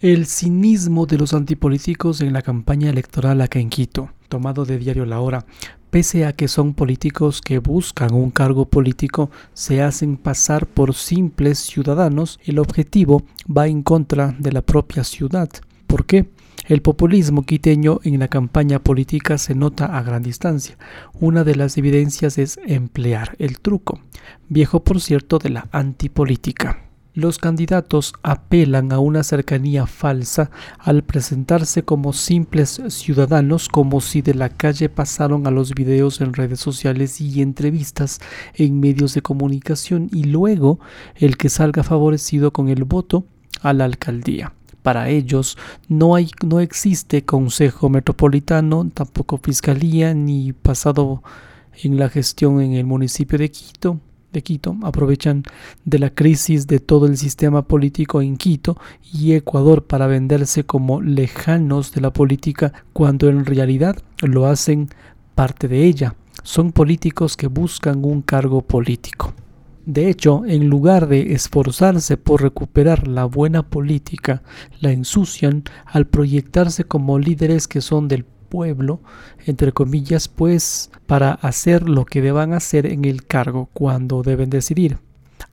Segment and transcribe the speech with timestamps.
[0.00, 5.04] El cinismo de los antipolíticos en la campaña electoral acá en Quito, tomado de diario
[5.06, 5.44] La Hora,
[5.90, 11.58] pese a que son políticos que buscan un cargo político, se hacen pasar por simples
[11.58, 15.48] ciudadanos, el objetivo va en contra de la propia ciudad.
[15.88, 16.30] ¿Por qué?
[16.68, 20.78] El populismo quiteño en la campaña política se nota a gran distancia.
[21.18, 24.00] Una de las evidencias es emplear el truco,
[24.48, 26.87] viejo por cierto de la antipolítica.
[27.18, 34.34] Los candidatos apelan a una cercanía falsa al presentarse como simples ciudadanos como si de
[34.34, 38.20] la calle pasaron a los videos en redes sociales y entrevistas
[38.54, 40.78] en medios de comunicación y luego
[41.16, 43.24] el que salga favorecido con el voto
[43.62, 44.52] a la alcaldía.
[44.84, 51.24] Para ellos no, hay, no existe Consejo Metropolitano, tampoco Fiscalía, ni pasado
[51.82, 53.98] en la gestión en el municipio de Quito,
[54.32, 55.42] de Quito aprovechan
[55.84, 58.76] de la crisis de todo el sistema político en Quito
[59.12, 64.88] y Ecuador para venderse como lejanos de la política cuando en realidad lo hacen
[65.34, 66.14] parte de ella.
[66.42, 69.34] Son políticos que buscan un cargo político.
[69.86, 74.42] De hecho, en lugar de esforzarse por recuperar la buena política,
[74.80, 79.00] la ensucian al proyectarse como líderes que son del pueblo,
[79.46, 84.98] entre comillas, pues para hacer lo que deban hacer en el cargo cuando deben decidir.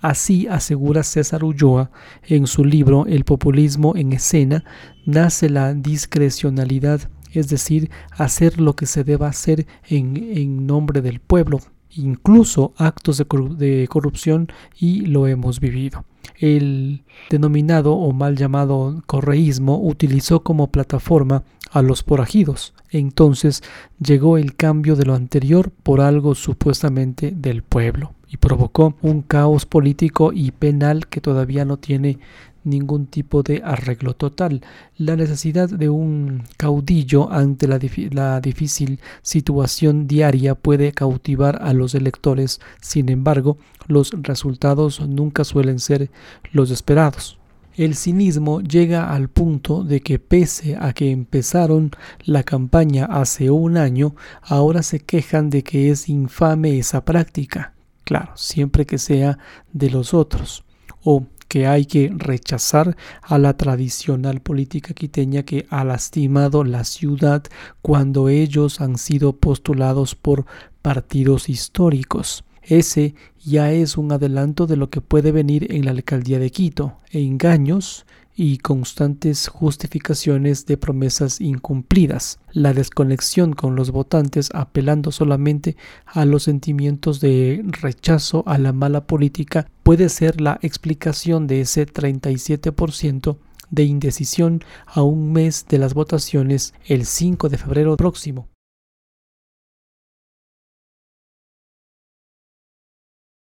[0.00, 1.90] Así asegura César Ulloa
[2.24, 4.64] en su libro El populismo en escena,
[5.06, 11.20] nace la discrecionalidad, es decir, hacer lo que se deba hacer en, en nombre del
[11.20, 11.60] pueblo,
[11.94, 14.48] incluso actos de, corrupción
[14.78, 16.04] y lo hemos vivido.
[16.38, 22.74] El denominado o mal llamado correísmo utilizó como plataforma a los porajidos.
[22.90, 23.62] Entonces
[23.98, 29.66] llegó el cambio de lo anterior por algo supuestamente del pueblo y provocó un caos
[29.66, 32.18] político y penal que todavía no tiene
[32.64, 34.62] ningún tipo de arreglo total.
[34.96, 42.60] La necesidad de un caudillo ante la, difícil situación diaria puede cautivar a los electores,
[42.80, 46.10] sin embargo, los resultados nunca suelen ser
[46.52, 47.38] los esperados.
[47.74, 51.90] El cinismo llega al punto de que pese a que empezaron
[52.22, 57.72] la campaña hace un año, ahora se quejan de que es infame esa práctica.
[58.04, 59.38] Claro, siempre que sea
[59.72, 60.64] de los otros.
[61.02, 67.42] O que hay que rechazar a la tradicional política quiteña que ha lastimado la ciudad
[67.82, 70.46] cuando ellos han sido postulados por
[70.80, 72.42] partidos históricos.
[72.62, 73.14] Ese
[73.44, 78.06] ya es un adelanto de lo que puede venir en la alcaldía de Quito, engaños
[78.34, 85.76] y constantes justificaciones de promesas incumplidas, la desconexión con los votantes apelando solamente
[86.06, 91.86] a los sentimientos de rechazo a la mala política puede ser la explicación de ese
[91.86, 93.38] 37%
[93.70, 98.51] de indecisión a un mes de las votaciones el 5 de febrero próximo.